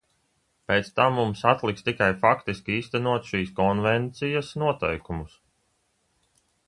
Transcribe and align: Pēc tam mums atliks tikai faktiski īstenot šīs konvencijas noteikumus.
Pēc 0.69 0.87
tam 0.99 1.13
mums 1.17 1.43
atliks 1.49 1.85
tikai 1.89 2.07
faktiski 2.23 2.75
īstenot 2.79 3.29
šīs 3.33 3.53
konvencijas 3.61 4.51
noteikumus. 4.65 5.37